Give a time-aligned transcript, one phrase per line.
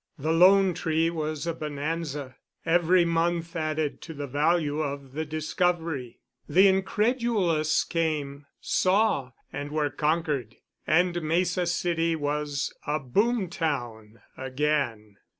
[0.17, 2.35] The "Lone Tree" was a bonanza.
[2.65, 6.21] Every month added to the value of the discovery.
[6.49, 10.55] The incredulous came, saw, and were conquered,
[10.87, 15.17] and Mesa City was a "boom town" again.